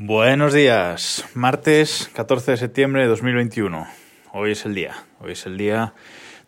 Buenos 0.00 0.54
días, 0.54 1.24
martes 1.34 2.08
14 2.14 2.52
de 2.52 2.56
septiembre 2.56 3.02
de 3.02 3.08
2021. 3.08 3.88
Hoy 4.32 4.52
es 4.52 4.64
el 4.64 4.72
día, 4.72 4.94
hoy 5.18 5.32
es 5.32 5.44
el 5.44 5.58
día 5.58 5.92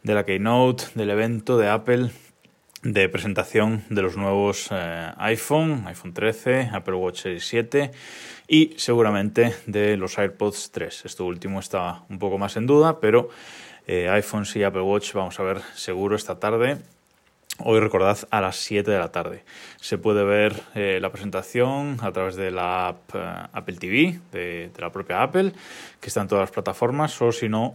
de 0.04 0.14
la 0.14 0.24
keynote, 0.24 0.84
del 0.94 1.10
evento 1.10 1.58
de 1.58 1.68
Apple 1.68 2.10
de 2.84 3.08
presentación 3.08 3.82
de 3.90 4.02
los 4.02 4.16
nuevos 4.16 4.68
eh, 4.70 5.10
iPhone, 5.16 5.82
iPhone 5.88 6.14
13, 6.14 6.70
Apple 6.72 6.94
Watch 6.94 7.22
Series 7.22 7.44
7 7.48 7.90
y 8.46 8.74
seguramente 8.76 9.52
de 9.66 9.96
los 9.96 10.16
AirPods 10.16 10.70
3. 10.70 11.06
Esto 11.06 11.24
último 11.24 11.58
está 11.58 12.04
un 12.08 12.20
poco 12.20 12.38
más 12.38 12.56
en 12.56 12.68
duda, 12.68 13.00
pero 13.00 13.30
eh, 13.88 14.08
iPhones 14.10 14.54
y 14.54 14.62
Apple 14.62 14.82
Watch 14.82 15.12
vamos 15.12 15.40
a 15.40 15.42
ver 15.42 15.60
seguro 15.74 16.14
esta 16.14 16.38
tarde 16.38 16.78
Hoy 17.62 17.78
recordad 17.78 18.16
a 18.30 18.40
las 18.40 18.56
7 18.56 18.90
de 18.90 18.98
la 18.98 19.12
tarde. 19.12 19.44
Se 19.80 19.98
puede 19.98 20.24
ver 20.24 20.62
eh, 20.74 20.98
la 21.00 21.10
presentación 21.12 21.98
a 22.00 22.10
través 22.10 22.36
de 22.36 22.50
la 22.50 22.88
app 22.88 23.14
eh, 23.14 23.48
Apple 23.52 23.76
TV, 23.76 24.18
de, 24.32 24.70
la 24.78 24.90
propia 24.90 25.22
Apple, 25.22 25.52
que 26.00 26.08
está 26.08 26.22
en 26.22 26.28
todas 26.28 26.42
las 26.42 26.50
plataformas, 26.50 27.20
o 27.20 27.32
si 27.32 27.50
no, 27.50 27.74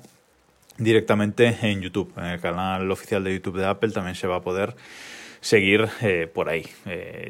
directamente 0.78 1.58
en 1.62 1.82
YouTube. 1.82 2.12
En 2.18 2.26
el 2.26 2.40
canal 2.40 2.90
oficial 2.90 3.24
de 3.24 3.34
YouTube 3.34 3.58
de 3.58 3.68
Apple 3.68 3.92
también 3.92 4.16
se 4.16 4.26
va 4.26 4.38
a 4.38 4.42
poder 4.42 4.76
seguir 5.40 5.88
eh, 6.02 6.28
por 6.34 6.50
ahí. 6.50 6.66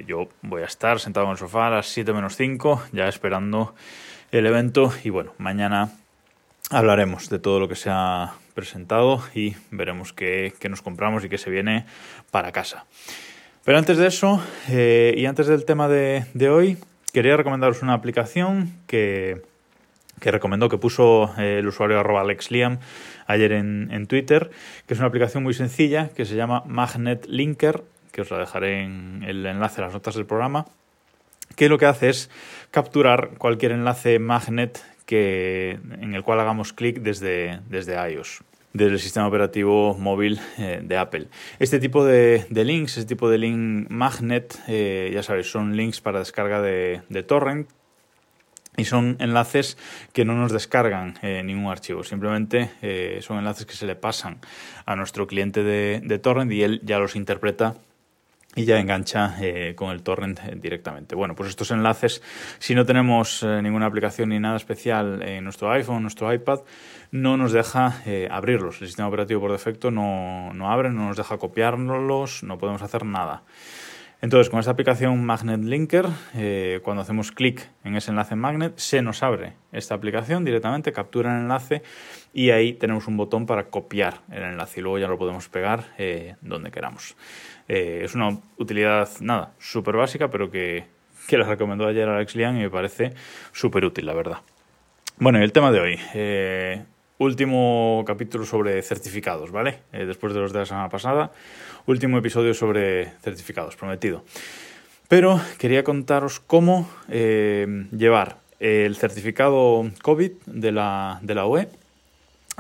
yo 0.08 0.30
voy 0.42 0.62
a 0.62 0.66
estar 0.66 1.02
sentado 1.02 1.26
en 1.26 1.34
el 1.34 1.38
sofá 1.38 1.68
a 1.68 1.72
las 1.72 1.88
7 1.88 2.14
menos 2.14 2.38
5, 2.38 2.84
ya 2.94 3.10
esperando 3.10 3.76
el 4.32 4.46
evento 4.46 4.94
y 5.04 5.10
bueno, 5.10 5.34
mañana 5.38 5.92
hablaremos 6.70 7.30
de 7.30 7.40
todo 7.40 7.60
lo 7.60 7.68
que 7.68 7.76
se 7.76 7.90
ha 7.92 8.36
presentado 8.56 9.22
y 9.36 9.56
veremos 9.70 10.14
qué, 10.14 10.54
nos 10.68 10.82
compramos 10.82 11.24
y 11.24 11.30
qué 11.30 11.38
se 11.38 11.52
viene 11.52 11.86
para 12.32 12.52
casa. 12.52 12.86
Pero 13.64 13.78
antes 13.78 13.98
de 13.98 14.08
eso, 14.08 14.42
eh, 14.70 15.14
y 15.16 15.26
antes 15.28 15.48
del 15.48 15.66
tema 15.66 15.88
de, 15.88 16.50
hoy, 16.50 16.78
quería 17.14 17.38
recomendaros 17.38 17.84
una 17.84 17.94
aplicación 17.94 18.72
que, 18.88 19.42
que 20.20 20.32
recomendó, 20.32 20.70
que 20.70 20.78
puso 20.78 21.34
eh, 21.38 21.60
el 21.60 21.68
usuario 21.68 22.00
arroba 22.00 22.22
AlexLiam 22.22 22.80
ayer 23.28 23.52
en, 23.52 23.90
en, 23.92 24.08
Twitter, 24.08 24.50
que 24.88 24.94
es 24.94 25.00
una 25.00 25.10
aplicación 25.10 25.44
muy 25.44 25.54
sencilla 25.54 26.10
que 26.10 26.26
se 26.26 26.36
llama 26.36 26.64
Magnet 26.66 27.26
Linker, 27.28 27.84
que 28.12 28.22
os 28.22 28.32
la 28.32 28.40
dejaré 28.40 28.84
en 28.84 29.24
el 29.28 29.46
enlace 29.46 29.82
a 29.82 29.86
las 29.86 29.94
notas 29.94 30.16
del 30.16 30.26
programa, 30.26 30.66
que 31.56 31.70
lo 31.70 31.78
que 31.78 31.86
hace 31.86 32.10
es 32.10 32.30
capturar 32.72 33.32
cualquier 33.38 33.72
enlace 33.72 34.20
magnet 34.20 34.84
que, 35.06 35.80
en 36.02 36.14
el 36.14 36.24
cual 36.24 36.40
hagamos 36.40 36.74
clic 36.74 37.00
desde, 37.00 37.60
desde 37.70 37.96
iOS 38.12 38.44
desde 38.76 38.92
el 38.92 39.00
sistema 39.00 39.26
operativo 39.28 39.96
móvil 39.98 40.38
eh, 40.58 40.82
de 40.84 40.98
Apple. 40.98 41.28
Este 41.60 41.80
tipo 41.80 42.04
de, 42.04 42.46
links, 42.52 42.98
este 42.98 43.08
tipo 43.08 43.30
de 43.30 43.38
link 43.38 43.90
magnet, 43.90 44.60
eh, 44.68 45.12
ya 45.14 45.24
sabéis, 45.24 45.50
son 45.50 45.78
links 45.78 46.02
para 46.02 46.20
descarga 46.20 46.62
de, 46.62 47.02
torrent 47.26 47.70
y 48.76 48.84
son 48.84 49.16
enlaces 49.20 49.78
que 50.12 50.26
no 50.26 50.36
nos 50.36 50.52
descargan 50.52 51.18
eh, 51.22 51.42
ningún 51.42 51.72
archivo, 51.72 52.04
simplemente 52.04 53.22
son 53.22 53.38
enlaces 53.38 53.66
que 53.66 53.76
se 53.76 53.86
le 53.86 53.96
pasan 53.96 54.42
a 54.86 54.98
nuestro 54.98 55.26
cliente 55.26 55.64
de 55.64 56.20
torrent 56.20 56.52
y 56.52 56.64
él 56.64 56.82
ya 56.84 57.00
los 57.00 57.16
interpreta 57.16 57.76
y 58.56 58.64
ya 58.64 58.80
engancha 58.80 59.36
eh, 59.42 59.74
con 59.76 59.92
el 59.92 60.02
torrent 60.02 60.40
eh, 60.40 60.56
directamente. 60.56 61.14
Bueno, 61.14 61.36
pues 61.36 61.50
estos 61.50 61.72
enlaces, 61.72 62.22
si 62.58 62.74
no 62.74 62.86
tenemos 62.86 63.44
eh, 63.44 63.62
ninguna 63.62 63.86
aplicación 63.86 64.30
ni 64.30 64.40
nada 64.40 64.56
especial 64.56 65.22
en 65.22 65.44
nuestro 65.44 65.70
iPhone, 65.72 66.02
nuestro 66.02 66.34
iPad, 66.34 66.62
no 67.12 67.38
nos 67.38 67.52
deja 67.52 68.02
abrirlos. 68.30 68.82
El 68.82 68.88
sistema 68.88 69.08
operativo 69.08 69.42
por 69.42 69.52
defecto 69.52 69.92
no, 69.92 70.52
no 70.54 70.72
abre, 70.72 70.90
no 70.90 71.08
nos 71.08 71.18
deja 71.18 71.38
copiarlos, 71.38 72.44
no 72.44 72.58
podemos 72.58 72.82
hacer 72.82 73.06
nada. 73.06 73.44
Entonces, 74.22 74.50
con 74.50 74.60
esta 74.60 74.72
aplicación 74.72 75.24
Magnet 75.24 75.64
Linker, 75.64 76.08
cuando 76.84 77.04
hacemos 77.04 77.32
clic 77.32 77.70
en 77.84 77.96
ese 77.96 78.12
enlace 78.12 78.36
Magnet, 78.36 78.78
se 78.78 79.02
nos 79.02 79.22
abre 79.22 79.54
esta 79.72 79.94
aplicación 79.94 80.44
directamente, 80.46 80.92
captura 80.92 81.36
el 81.36 81.44
enlace 81.44 81.84
y 82.34 82.50
ahí 82.50 82.74
tenemos 82.74 83.08
un 83.08 83.18
botón 83.18 83.46
para 83.46 83.66
copiar 83.66 84.22
el 84.32 84.44
enlace 84.44 84.80
y 84.80 84.84
luego 84.84 85.00
ya 85.00 85.08
lo 85.08 85.18
podemos 85.18 85.48
pegar 85.50 85.86
donde 86.42 86.72
queramos. 86.72 87.16
Eh, 87.68 88.02
es 88.04 88.16
una 88.16 88.40
utilidad, 88.58 89.10
nada, 89.22 89.54
súper 89.60 89.96
básica, 89.96 90.30
pero 90.30 90.52
que, 90.52 90.86
que 91.28 91.38
la 91.38 91.46
recomendó 91.46 91.88
ayer 91.88 92.08
Alex 92.08 92.36
Lian 92.36 92.58
y 92.58 92.62
me 92.62 92.70
parece 92.70 93.14
súper 93.52 93.86
útil, 93.86 94.06
la 94.06 94.14
verdad. 94.14 94.38
Bueno, 95.18 95.40
y 95.40 95.44
el 95.44 95.52
tema 95.52 95.72
de 95.72 95.80
hoy. 95.80 96.00
Eh, 97.18 97.24
último 97.24 98.04
capítulo 98.06 98.46
sobre 98.46 98.82
certificados, 98.82 99.52
¿vale? 99.52 99.80
Eh, 99.94 100.06
después 100.06 100.34
de 100.34 100.40
los 100.40 100.52
de 100.52 100.60
la 100.60 100.66
semana 100.66 100.90
pasada, 100.90 101.32
último 101.86 102.18
episodio 102.18 102.54
sobre 102.54 103.12
certificados, 103.22 103.76
prometido. 103.76 104.24
Pero 105.08 105.40
quería 105.60 105.84
contaros 105.84 106.40
cómo 106.40 106.90
llevar 107.08 108.38
el 108.60 108.96
certificado 108.96 109.90
COVID 110.02 110.32
de 110.48 110.72
la, 110.72 111.20
de 111.22 111.36
la 111.36 111.46
UE, 111.46 111.68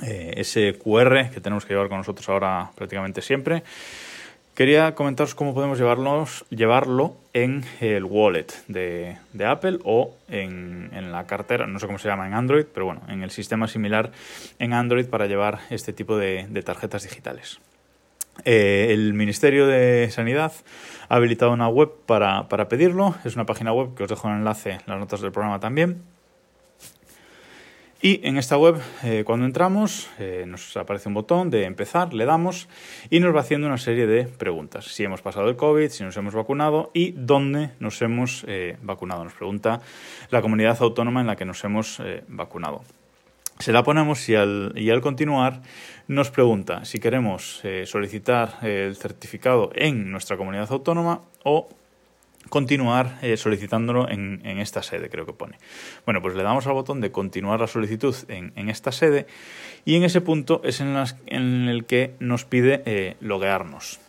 ese 0.04 0.78
QR 0.78 1.32
que 1.32 1.42
tenemos 1.42 1.66
que 1.66 1.74
llevar 1.74 1.90
con 1.90 1.98
nosotros 1.98 2.30
ahora 2.30 2.70
prácticamente 2.76 3.24
siempre, 3.24 3.64
Quería 4.56 4.96
comentaros 4.96 5.36
cómo 5.36 5.54
podemos 5.54 5.78
llevarlos, 5.78 6.46
llevarlo 6.50 7.18
en 7.36 7.66
el 7.82 8.06
wallet 8.06 8.48
de, 8.70 9.18
Apple 9.46 9.80
o 9.84 10.16
en, 10.30 11.12
la 11.12 11.28
cartera, 11.28 11.68
no 11.68 11.80
sé 11.80 11.86
cómo 11.86 12.00
se 12.00 12.08
llama 12.08 12.26
en 12.26 12.34
Android, 12.34 12.66
pero 12.74 12.86
bueno, 12.86 13.02
en 13.10 13.24
el 13.24 13.30
sistema 13.30 13.68
similar 13.68 14.12
en 14.58 14.72
Android 14.72 15.06
para 15.08 15.28
llevar 15.28 15.60
este 15.70 15.92
tipo 15.92 16.18
de, 16.18 16.48
tarjetas 16.66 17.04
digitales. 17.04 17.60
Eh, 18.46 18.88
el 18.92 19.14
Ministerio 19.14 19.68
de 19.68 20.10
Sanidad 20.12 20.54
ha 21.10 21.16
habilitado 21.16 21.52
una 21.52 21.68
web 21.68 21.92
para, 22.06 22.48
para 22.48 22.70
pedirlo, 22.70 23.16
es 23.26 23.36
una 23.36 23.46
página 23.46 23.74
web 23.74 23.96
que 23.96 24.04
os 24.04 24.10
dejo 24.10 24.30
en 24.30 24.36
enlace 24.36 24.72
en 24.72 24.82
las 24.88 24.98
notas 24.98 25.20
del 25.20 25.34
programa 25.34 25.60
también 25.60 26.15
y 28.06 28.22
en 28.22 28.38
esta 28.38 28.56
web, 28.56 28.80
eh, 29.04 29.24
cuando 29.26 29.48
entramos, 29.48 30.08
eh, 30.20 30.44
nos 30.46 30.78
aparece 30.78 31.10
un 31.10 31.16
botón 31.16 31.50
de 31.50 31.64
empezar, 31.64 32.14
le 32.14 32.26
damos 32.26 32.70
y 33.10 33.20
nos 33.20 33.36
va 33.36 33.40
haciendo 33.40 33.66
una 33.66 33.80
serie 33.80 34.06
de 34.06 34.26
preguntas. 34.26 34.86
Si 34.86 35.04
hemos 35.04 35.24
pasado 35.24 35.50
el 35.50 35.56
COVID, 35.56 35.90
si 35.90 36.04
nos 36.04 36.16
hemos 36.16 36.36
vacunado 36.36 36.92
y 36.94 37.14
dónde 37.14 37.72
nos 37.80 38.00
hemos 38.04 38.46
eh, 38.48 38.78
vacunado. 38.84 39.24
Nos 39.24 39.34
pregunta 39.34 39.82
la 40.30 40.44
comunidad 40.44 40.78
autónoma 40.82 41.22
en 41.22 41.26
la 41.26 41.36
que 41.36 41.46
nos 41.46 41.64
hemos 41.64 42.00
vacunado. 42.28 42.84
Se 43.58 43.72
la 43.72 43.82
ponemos 43.82 44.30
y 44.30 44.36
al, 44.36 44.74
y 44.76 44.92
al 44.92 45.02
continuar 45.02 45.64
nos 46.08 46.30
pregunta 46.30 46.86
si 46.86 47.00
queremos 47.00 47.64
solicitar 47.86 48.60
el 48.62 48.96
certificado 48.98 49.72
en 49.74 50.12
nuestra 50.12 50.38
comunidad 50.38 50.72
autónoma 50.72 51.22
o 51.44 51.70
continuar 52.56 53.20
eh, 53.22 53.36
solicitándolo 53.36 54.10
en, 54.10 54.40
esta 54.62 54.82
sede, 54.82 55.10
creo 55.10 55.26
que 55.26 55.34
pone. 55.34 55.58
Bueno, 56.06 56.22
pues 56.22 56.36
le 56.36 56.44
damos 56.44 56.66
al 56.68 56.72
botón 56.72 57.02
de 57.02 57.12
continuar 57.12 57.60
la 57.60 57.68
solicitud 57.68 58.16
en, 58.30 58.70
esta 58.70 58.94
sede 58.94 59.28
y 59.84 59.98
en 59.98 60.06
ese 60.06 60.22
punto 60.22 60.62
es 60.64 60.80
en, 60.80 60.96
el 61.36 61.84
que 61.84 62.16
nos 62.20 62.46
pide 62.46 62.82
eh, 62.86 63.18
loguearnos, 63.20 64.00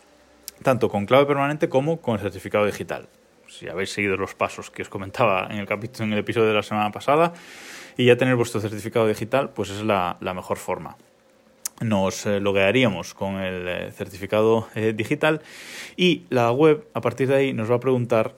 tanto 0.63 0.87
con 0.87 1.05
clave 1.05 1.25
permanente 1.25 1.67
como 1.67 1.99
con 1.99 2.15
el 2.15 2.21
certificado 2.21 2.65
digital. 2.65 3.09
Si 3.49 3.67
habéis 3.67 3.91
seguido 3.91 4.15
los 4.15 4.33
pasos 4.33 4.71
que 4.71 4.81
os 4.81 4.87
comentaba 4.87 5.47
en 5.51 5.57
el 5.57 5.67
capítulo, 5.67 6.05
en 6.05 6.13
el 6.13 6.19
episodio 6.19 6.47
de 6.47 6.53
la 6.53 6.63
semana 6.63 6.89
pasada, 6.89 7.33
y 7.97 8.05
ya 8.05 8.15
tener 8.15 8.37
vuestro 8.37 8.61
certificado 8.61 9.09
digital, 9.09 9.49
pues 9.49 9.71
es 9.71 9.83
la 9.83 10.15
mejor 10.21 10.55
forma 10.55 10.95
nos 11.81 12.25
eh, 12.25 12.39
loguearíamos 12.39 13.13
con 13.13 13.35
el 13.35 13.67
eh, 13.67 13.91
certificado 13.91 14.67
eh, 14.75 14.93
digital 14.95 15.41
y 15.95 16.23
la 16.29 16.51
web 16.51 16.87
a 16.93 17.01
partir 17.01 17.27
de 17.27 17.35
ahí 17.35 17.53
nos 17.53 17.69
va 17.69 17.75
a 17.75 17.79
preguntar 17.79 18.35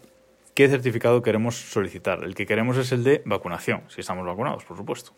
qué 0.54 0.68
certificado 0.68 1.22
queremos 1.22 1.56
solicitar. 1.56 2.24
El 2.24 2.36
que 2.36 2.46
queremos 2.46 2.78
es 2.78 2.92
el 2.92 3.04
de 3.04 3.22
vacunación, 3.26 3.84
si 3.88 4.02
estamos 4.02 4.26
vacunados, 4.26 4.66
por 4.66 4.76
supuesto. 4.76 5.14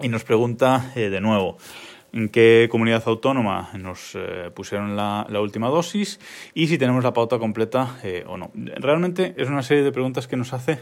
Y 0.00 0.08
nos 0.08 0.24
pregunta 0.24 0.92
de 0.94 1.20
nuevo 1.20 1.58
en 2.12 2.28
qué 2.28 2.68
comunidad 2.70 3.02
autónoma 3.06 3.70
nos 3.74 4.16
pusieron 4.54 4.96
la, 4.96 5.26
última 5.40 5.68
dosis 5.68 6.18
y 6.54 6.68
si 6.68 6.78
tenemos 6.78 7.04
la 7.04 7.12
pauta 7.12 7.38
completa 7.38 7.96
o 8.26 8.36
no. 8.38 8.50
Realmente 8.54 9.34
es 9.36 9.48
una 9.48 9.62
serie 9.62 9.82
de 9.82 9.92
preguntas 9.92 10.26
que 10.26 10.36
nos 10.36 10.52
hace, 10.54 10.78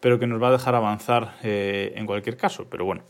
pero 0.00 0.18
que 0.18 0.26
nos 0.26 0.42
va 0.42 0.48
a 0.48 0.52
dejar 0.52 0.74
avanzar 0.74 1.36
en 1.42 2.04
cualquier 2.04 2.36
caso. 2.36 2.66
Pero 2.68 2.84
bueno, 2.84 3.02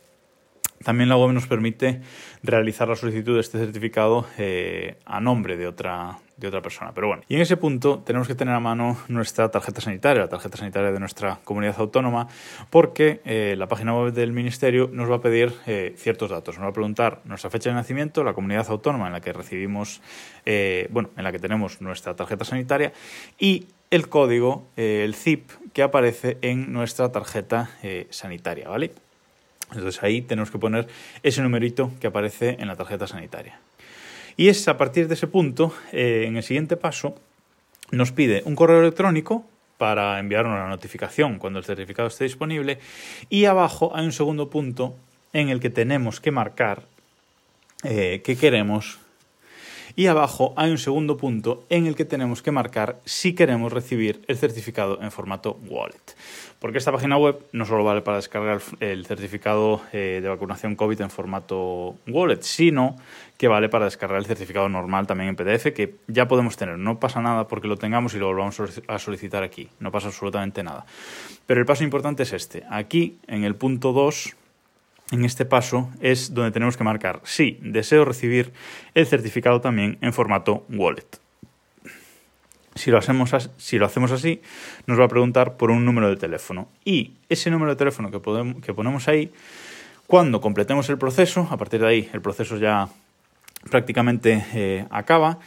también 0.82 1.10
la 1.10 1.16
web 1.16 1.32
nos 1.32 1.46
permite 1.46 2.00
realizar 2.42 2.88
la 2.88 2.96
solicitud 2.96 3.34
de 3.34 3.40
este 3.40 3.58
certificado 3.58 4.26
eh, 4.38 4.96
a 5.04 5.20
nombre 5.20 5.58
de 5.58 5.66
otra, 5.66 6.18
de 6.38 6.48
otra 6.48 6.62
persona. 6.62 6.92
Pero 6.94 7.08
bueno, 7.08 7.22
y 7.28 7.34
en 7.34 7.42
ese 7.42 7.58
punto 7.58 7.98
tenemos 7.98 8.26
que 8.26 8.34
tener 8.34 8.54
a 8.54 8.60
mano 8.60 8.96
nuestra 9.08 9.50
tarjeta 9.50 9.82
sanitaria, 9.82 10.22
la 10.22 10.28
tarjeta 10.28 10.56
sanitaria 10.56 10.90
de 10.90 10.98
nuestra 10.98 11.38
comunidad 11.44 11.74
autónoma, 11.78 12.28
porque 12.70 13.20
eh, 13.26 13.56
la 13.58 13.68
página 13.68 13.94
web 13.94 14.14
del 14.14 14.32
Ministerio 14.32 14.88
nos 14.90 15.10
va 15.10 15.16
a 15.16 15.20
pedir 15.20 15.52
eh, 15.66 15.92
ciertos 15.98 16.30
datos. 16.30 16.56
Nos 16.56 16.64
va 16.64 16.70
a 16.70 16.74
preguntar 16.74 17.20
nuestra 17.24 17.50
fecha 17.50 17.68
de 17.68 17.74
nacimiento, 17.74 18.24
la 18.24 18.32
comunidad 18.32 18.66
autónoma 18.70 19.08
en 19.08 19.12
la 19.12 19.20
que 19.20 19.34
recibimos, 19.34 20.00
bueno, 20.90 21.10
en 21.16 21.24
la 21.24 21.30
que 21.30 21.38
tenemos 21.38 21.82
nuestra 21.82 22.16
tarjeta 22.16 22.44
sanitaria 22.44 22.92
y 23.38 23.66
el 23.90 24.08
código, 24.08 24.66
el 24.76 25.14
ZIP, 25.14 25.50
que 25.74 25.82
aparece 25.82 26.38
en 26.40 26.72
nuestra 26.72 27.12
tarjeta 27.12 27.70
sanitaria, 28.10 28.68
¿vale? 28.68 28.92
Entonces 29.72 30.02
ahí 30.02 30.22
tenemos 30.22 30.50
que 30.50 30.58
poner 30.58 30.88
ese 31.22 31.42
numerito 31.42 31.90
que 32.00 32.06
aparece 32.06 32.56
en 32.58 32.68
la 32.68 32.76
tarjeta 32.76 33.06
sanitaria. 33.06 33.60
Y 34.36 34.48
es 34.48 34.66
a 34.68 34.76
partir 34.76 35.08
de 35.08 35.14
ese 35.14 35.26
punto, 35.26 35.74
eh, 35.92 36.24
en 36.26 36.36
el 36.36 36.42
siguiente 36.42 36.76
paso, 36.76 37.14
nos 37.90 38.12
pide 38.12 38.42
un 38.44 38.54
correo 38.54 38.80
electrónico 38.80 39.44
para 39.76 40.18
enviar 40.18 40.46
una 40.46 40.68
notificación 40.68 41.38
cuando 41.38 41.58
el 41.58 41.64
certificado 41.64 42.08
esté 42.08 42.24
disponible. 42.24 42.78
Y 43.28 43.46
abajo 43.46 43.92
hay 43.94 44.04
un 44.04 44.12
segundo 44.12 44.50
punto 44.50 44.96
en 45.32 45.48
el 45.48 45.60
que 45.60 45.70
tenemos 45.70 46.20
que 46.20 46.30
marcar 46.30 46.82
eh, 47.82 48.20
que 48.24 48.36
queremos 48.36 48.98
y 49.96 50.06
abajo 50.06 50.54
hay 50.56 50.70
un 50.70 50.78
segundo 50.78 51.16
punto 51.16 51.64
en 51.68 51.86
el 51.86 51.94
que 51.94 52.04
tenemos 52.04 52.42
que 52.42 52.50
marcar 52.50 53.00
si 53.04 53.34
queremos 53.34 53.72
recibir 53.72 54.22
el 54.28 54.36
certificado 54.36 55.00
en 55.02 55.10
formato 55.10 55.58
wallet. 55.68 56.16
Porque 56.58 56.76
esta 56.76 56.92
página 56.92 57.16
web 57.16 57.38
no 57.52 57.64
solo 57.64 57.84
vale 57.84 58.02
para 58.02 58.18
descargar 58.18 58.60
el 58.80 59.06
certificado 59.06 59.80
eh, 59.92 60.20
de 60.22 60.28
vacunación 60.28 60.76
COVID 60.76 61.00
en 61.00 61.10
formato 61.10 61.96
wallet, 62.06 62.42
sino 62.42 62.96
que 63.38 63.48
vale 63.48 63.70
para 63.70 63.86
descargar 63.86 64.18
el 64.18 64.26
certificado 64.26 64.68
normal 64.68 65.06
también 65.06 65.30
en 65.30 65.36
PDF, 65.36 65.72
que 65.74 65.94
ya 66.06 66.28
podemos 66.28 66.58
tener. 66.58 66.76
No 66.76 67.00
pasa 67.00 67.22
nada 67.22 67.48
porque 67.48 67.68
lo 67.68 67.78
tengamos 67.78 68.12
y 68.12 68.18
lo 68.18 68.26
volvamos 68.26 68.60
a 68.86 68.98
solicitar 68.98 69.42
aquí. 69.42 69.70
No 69.78 69.90
pasa 69.90 70.08
absolutamente 70.08 70.62
nada. 70.62 70.84
Pero 71.46 71.60
el 71.60 71.66
paso 71.66 71.82
importante 71.82 72.24
es 72.24 72.34
este. 72.34 72.64
Aquí, 72.68 73.18
en 73.26 73.44
el 73.44 73.54
punto 73.54 73.94
2, 73.94 74.36
en 75.10 75.24
este 75.24 75.44
paso 75.44 75.90
es 76.00 76.34
donde 76.34 76.52
tenemos 76.52 76.76
que 76.76 76.84
marcar 76.84 77.20
si 77.24 77.58
deseo 77.62 78.04
recibir 78.04 78.52
el 78.94 79.06
certificado 79.06 79.60
también 79.60 79.98
en 80.00 80.12
formato 80.12 80.64
wallet. 80.68 81.06
Si 82.76 82.90
lo, 82.90 82.98
hacemos 82.98 83.32
así, 84.12 84.40
nos 84.86 84.98
va 84.98 85.04
a 85.04 85.08
preguntar 85.08 85.56
por 85.56 85.70
un 85.70 85.84
número 85.84 86.08
de 86.08 86.16
teléfono. 86.16 86.68
Y 86.84 87.14
ese 87.28 87.50
número 87.50 87.72
de 87.72 87.76
teléfono 87.76 88.10
que, 88.10 88.20
podemos, 88.20 88.62
que 88.62 88.72
ponemos 88.72 89.08
ahí, 89.08 89.32
cuando 90.06 90.40
completemos 90.40 90.88
el 90.88 90.96
proceso, 90.96 91.46
a 91.50 91.56
partir 91.56 91.80
de 91.80 91.88
ahí 91.88 92.10
el 92.12 92.22
proceso 92.22 92.56
ya 92.56 92.88
prácticamente 93.70 94.46
eh, 94.54 94.86
acaba, 94.90 95.38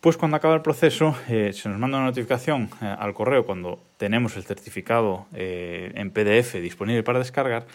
pues 0.00 0.16
cuando 0.16 0.36
acaba 0.36 0.54
el 0.54 0.62
proceso 0.62 1.14
eh, 1.28 1.52
se 1.52 1.68
nos 1.68 1.78
manda 1.78 1.98
una 1.98 2.06
notificación 2.06 2.70
eh, 2.80 2.96
al 2.98 3.14
correo 3.14 3.46
cuando 3.46 3.78
tenemos 3.98 4.36
el 4.36 4.42
certificado 4.42 5.26
en 5.32 6.10
PDF 6.10 6.54
disponible 6.54 7.04
para 7.04 7.20
descargar 7.20 7.66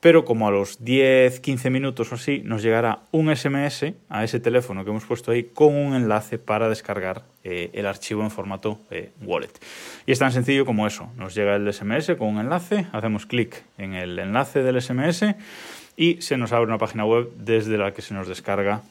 pero 0.00 0.24
como 0.24 0.46
a 0.46 0.50
los 0.50 0.84
10, 0.84 1.40
15 1.40 1.70
minutos 1.70 2.12
o 2.12 2.16
así 2.16 2.42
nos 2.44 2.62
llegará 2.62 3.00
un 3.12 3.34
SMS 3.34 3.94
a 4.08 4.24
ese 4.24 4.40
teléfono 4.40 4.84
que 4.84 4.90
hemos 4.90 5.04
puesto 5.04 5.30
ahí 5.30 5.44
con 5.44 5.74
un 5.74 5.94
enlace 5.94 6.38
para 6.38 6.68
descargar 6.68 7.24
eh, 7.44 7.70
el 7.72 7.86
archivo 7.86 8.22
en 8.22 8.30
formato 8.30 8.78
eh, 8.90 9.10
wallet. 9.22 9.52
Y 10.06 10.12
es 10.12 10.18
tan 10.18 10.32
sencillo 10.32 10.64
como 10.64 10.86
eso, 10.86 11.10
nos 11.16 11.34
llega 11.34 11.56
el 11.56 11.72
SMS 11.72 12.14
con 12.16 12.28
un 12.28 12.40
enlace, 12.40 12.86
hacemos 12.92 13.26
clic 13.26 13.64
en 13.78 13.94
el 13.94 14.18
enlace 14.18 14.62
del 14.62 14.80
SMS 14.80 15.24
y 15.96 16.20
se 16.20 16.36
nos 16.36 16.52
abre 16.52 16.66
una 16.66 16.78
página 16.78 17.04
web 17.04 17.30
desde 17.36 17.78
la 17.78 17.92
que 17.92 18.02
se 18.02 18.14
nos 18.14 18.28
descarga 18.28 18.82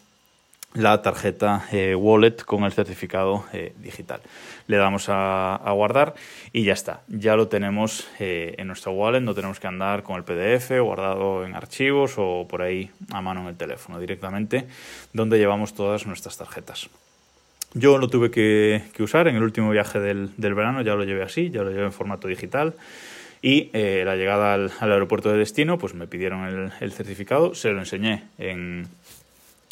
la 0.75 1.01
tarjeta 1.01 1.67
eh, 1.71 1.95
wallet 1.95 2.43
con 2.43 2.63
el 2.63 2.71
certificado 2.71 3.45
eh, 3.53 3.73
digital. 3.77 4.21
Le 4.67 4.77
damos 4.77 5.05
a, 5.07 5.59
guardar 5.71 6.15
y 6.51 6.63
ya 6.63 6.73
está. 6.73 7.01
Ya 7.07 7.35
lo 7.35 7.47
tenemos 7.47 8.07
eh, 8.19 8.55
en 8.57 8.67
nuestra 8.67 8.91
wallet, 8.91 9.21
no 9.21 9.33
tenemos 9.33 9.59
que 9.59 9.67
andar 9.67 10.03
con 10.03 10.17
el 10.17 10.23
PDF 10.23 10.71
guardado 10.81 11.45
en 11.45 11.55
archivos 11.55 12.15
o 12.17 12.45
por 12.47 12.61
ahí 12.61 12.91
a 13.11 13.21
mano 13.21 13.41
en 13.41 13.47
el 13.47 13.57
teléfono, 13.57 13.99
directamente 13.99 14.67
donde 15.13 15.37
llevamos 15.37 15.73
todas 15.73 16.05
nuestras 16.05 16.37
tarjetas. 16.37 16.89
Yo 17.73 17.97
lo 17.97 18.09
tuve 18.09 18.31
que, 18.31 18.83
usar 18.99 19.27
en 19.27 19.35
el 19.35 19.43
último 19.43 19.69
viaje 19.69 19.99
del, 19.99 20.29
verano, 20.37 20.81
ya 20.81 20.95
lo 20.95 21.03
llevé 21.03 21.23
así, 21.23 21.49
ya 21.49 21.61
lo 21.61 21.71
llevé 21.71 21.83
en 21.83 21.91
formato 21.91 22.27
digital. 22.27 22.73
Y 23.41 23.69
la 23.73 24.15
llegada 24.15 24.53
al, 24.53 24.71
aeropuerto 24.79 25.29
de 25.29 25.37
destino, 25.37 25.77
pues 25.77 25.93
me 25.93 26.07
pidieron 26.07 26.45
el, 26.45 26.71
el 26.79 26.91
certificado, 26.93 27.53
se 27.53 27.71
lo 27.71 27.79
enseñé 27.79 28.23
en, 28.37 28.87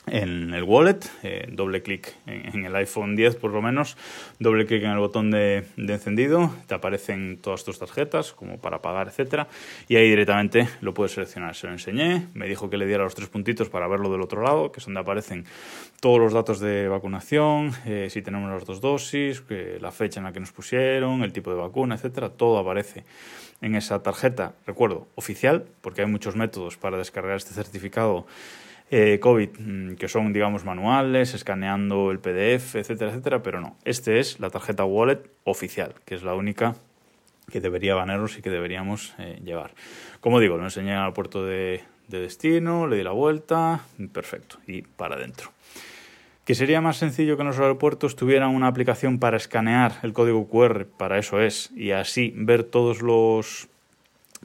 en 0.06 0.54
el 0.54 0.64
wallet, 0.64 1.00
eh, 1.24 1.48
doble 1.52 1.82
clic 1.82 2.14
en, 2.26 2.66
el 2.66 2.76
iPhone 2.76 3.16
10 3.16 3.38
por 3.38 3.52
lo 3.52 3.62
menos, 3.62 3.98
doble 4.40 4.66
clic 4.66 4.84
en 4.84 4.92
el 4.92 5.00
botón 5.00 5.32
de, 5.32 5.66
encendido, 5.78 6.54
te 6.68 6.76
aparecen 6.76 7.40
todas 7.42 7.64
tus 7.64 7.80
tarjetas 7.80 8.34
como 8.34 8.60
para 8.60 8.82
pagar, 8.82 9.08
etcétera, 9.08 9.48
y 9.88 9.96
ahí 9.96 10.10
directamente 10.10 10.68
lo 10.82 10.94
puedes 10.94 11.14
seleccionar. 11.14 11.56
Se 11.56 11.68
lo 11.68 11.74
enseñé, 11.74 12.28
me 12.34 12.48
dijo 12.48 12.70
que 12.70 12.78
le 12.78 12.86
diera 12.86 13.04
los 13.04 13.16
tres 13.16 13.30
puntitos 13.30 13.70
para 13.70 13.88
verlo 13.88 14.12
del 14.12 14.22
otro 14.22 14.42
lado, 14.42 14.72
que 14.72 14.80
es 14.80 14.86
donde 14.86 15.00
aparecen 15.00 15.46
todos 16.02 16.20
los 16.20 16.34
datos 16.34 16.60
de 16.60 16.88
vacunación, 16.88 17.72
eh, 17.86 18.08
si 18.10 18.22
tenemos 18.22 18.50
las 18.52 18.66
dos 18.66 18.82
dosis, 18.82 19.44
la 19.80 19.92
fecha 19.92 20.20
en 20.20 20.26
la 20.26 20.34
que 20.34 20.40
nos 20.40 20.52
pusieron, 20.52 21.24
el 21.24 21.32
tipo 21.32 21.50
de 21.50 21.58
vacuna, 21.58 21.96
etcétera, 21.96 22.30
todo 22.30 22.58
aparece 22.58 23.04
en 23.62 23.76
esa 23.76 24.04
tarjeta, 24.04 24.54
recuerdo, 24.68 25.08
oficial, 25.16 25.66
porque 25.82 26.02
hay 26.02 26.08
muchos 26.08 26.36
métodos 26.36 26.76
para 26.76 26.98
descargar 26.98 27.38
este 27.38 27.54
certificado 27.54 28.26
eh, 28.96 29.20
COVID, 29.20 29.50
mm, 29.58 29.96
que 29.96 30.08
son, 30.08 30.34
digamos, 30.34 30.66
manuales, 30.66 31.34
escaneando 31.34 32.12
el 32.12 32.20
PDF, 32.20 32.76
etcétera, 32.76 33.10
etcétera, 33.10 33.42
pero 33.42 33.60
no. 33.60 33.76
Este 33.86 34.20
es 34.20 34.40
la 34.40 34.52
tarjeta 34.52 34.86
wallet 34.86 35.20
oficial, 35.46 35.96
que 36.06 36.14
es 36.14 36.22
la 36.22 36.36
única 36.36 36.76
que 37.52 37.60
debería 37.60 37.96
baneros 37.96 38.38
y 38.38 38.44
que 38.44 38.52
deberíamos 38.52 39.16
eh, 39.18 39.42
llevar. 39.44 39.72
Como 40.20 40.40
digo, 40.40 40.58
lo 40.58 40.66
enseñé 40.66 40.94
al 40.94 41.12
puerto 41.12 41.44
de, 41.44 41.82
de 42.08 42.20
destino, 42.20 42.86
le 42.86 42.98
di 42.98 43.04
la 43.04 43.14
vuelta, 43.14 43.82
perfecto, 44.12 44.60
y 44.68 44.84
para 44.84 45.16
adentro. 45.16 45.50
Que 46.46 46.54
sería 46.54 46.80
más 46.80 46.98
sencillo 46.98 47.36
que 47.36 47.42
en 47.42 47.48
los 47.48 47.58
aeropuertos 47.58 48.16
tuvieran 48.16 48.52
una 48.52 48.68
aplicación 48.68 49.18
para 49.18 49.38
escanear 49.38 49.94
el 50.04 50.14
código 50.14 50.48
QR, 50.48 50.86
para 50.86 51.18
eso 51.18 51.42
es, 51.42 51.72
y 51.76 51.92
así 51.92 52.32
ver 52.36 52.64
todos 52.64 53.02
los 53.02 53.70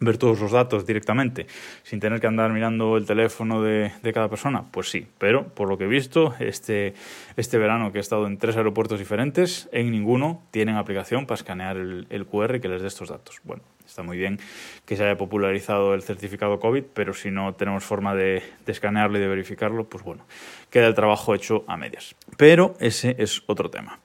ver 0.01 0.19
todos 0.19 0.41
los 0.41 0.53
datos 0.53 0.87
directamente 0.87 1.47
sin 1.83 2.01
tener 2.01 2.21
que 2.21 2.27
andar 2.27 2.53
mirando 2.53 2.97
el 2.97 3.07
teléfono 3.07 3.63
de, 3.63 3.93
cada 4.13 4.29
persona? 4.29 4.65
Pues 4.71 4.91
sí, 4.91 5.07
pero 5.19 5.49
por 5.49 5.69
lo 5.69 5.79
que 5.79 5.85
he 5.85 5.89
visto, 5.89 6.35
este, 6.39 6.95
este 7.37 7.59
verano 7.59 7.93
que 7.93 7.99
he 7.99 8.01
estado 8.01 8.27
en 8.27 8.39
tres 8.39 8.57
aeropuertos 8.57 8.99
diferentes, 8.99 9.69
en 9.73 9.91
ninguno 9.91 10.43
tienen 10.51 10.77
aplicación 10.77 11.27
para 11.27 11.37
escanear 11.37 11.77
el, 11.77 12.07
el 12.11 12.27
QR 12.27 12.61
que 12.61 12.69
les 12.69 12.83
dé 12.83 12.89
estos 12.89 13.09
datos. 13.09 13.41
Bueno, 13.45 13.63
está 13.87 14.03
muy 14.03 14.19
bien 14.19 14.39
que 14.85 14.97
se 14.97 15.05
haya 15.05 15.17
popularizado 15.17 15.95
el 15.95 16.03
certificado 16.03 16.59
COVID, 16.61 16.85
pero 16.95 17.15
si 17.15 17.31
no 17.31 17.55
tenemos 17.55 17.85
forma 17.85 18.15
de, 18.15 18.43
de 18.65 18.73
escanearlo 18.73 19.19
y 19.19 19.21
de 19.21 19.29
verificarlo, 19.29 19.85
pues 19.85 20.05
bueno, 20.05 20.25
queda 20.71 20.87
el 20.87 20.95
trabajo 20.95 21.35
hecho 21.35 21.65
a 21.67 21.77
medias. 21.77 22.15
Pero 22.37 22.75
ese 22.81 23.17
es 23.19 23.43
otro 23.47 23.71
tema. 23.71 23.99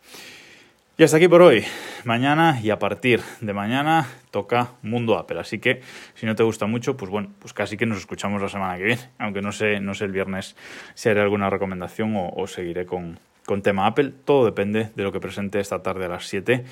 Y 0.95 1.03
hasta 1.03 1.17
aquí 1.17 1.27
por 1.27 1.41
hoy. 1.41 1.65
Mañana 2.03 2.59
y 2.61 2.69
a 2.69 2.77
partir 2.77 3.19
de 3.41 3.51
mañana 3.51 4.07
toca 4.29 4.73
Mundo 4.83 5.17
Apple. 5.17 5.39
Así 5.39 5.57
que 5.57 5.81
si 6.13 6.27
no 6.27 6.35
te 6.35 6.43
gusta 6.43 6.67
mucho, 6.67 6.95
pues 6.95 7.09
bueno, 7.09 7.31
pues 7.39 7.51
casi 7.51 7.77
que 7.77 7.87
nos 7.87 7.97
escuchamos 7.97 8.39
la 8.43 8.47
semana 8.47 8.77
que 8.77 8.83
viene. 8.83 9.01
Aunque 9.17 9.41
no 9.41 9.51
sé, 9.51 9.79
no 9.79 9.95
sé 9.95 10.05
el 10.05 10.11
viernes 10.11 10.55
si 10.93 11.09
haré 11.09 11.21
alguna 11.21 11.49
recomendación 11.49 12.13
o, 12.15 12.45
seguiré 12.45 12.85
con, 12.85 13.17
con 13.43 13.63
tema 13.63 13.87
Apple. 13.87 14.13
Todo 14.23 14.45
depende 14.45 14.91
de 14.95 15.03
lo 15.03 15.11
que 15.11 15.19
presente 15.19 15.59
esta 15.59 15.81
tarde 15.81 16.05
a 16.05 16.09
las 16.09 16.27
7 16.27 16.63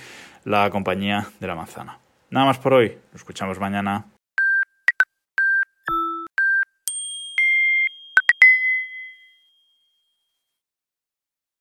la 0.44 0.70
compañía 0.70 1.28
de 1.40 1.48
la 1.48 1.56
manzana. 1.56 1.98
Nada 2.30 2.46
más 2.46 2.60
por 2.60 2.74
hoy. 2.74 2.90
Nos 3.12 3.22
escuchamos 3.22 3.60
mañana. 3.60 4.06